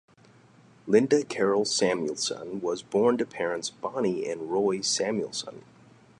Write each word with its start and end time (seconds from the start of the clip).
Linda 0.87 1.23
Carol 1.23 1.63
Samuelson 1.63 2.59
was 2.59 2.81
born 2.81 3.19
to 3.19 3.25
parents 3.27 3.69
Bonnie 3.69 4.27
and 4.27 4.51
Roy 4.51 4.81
Samuelson. 4.81 5.63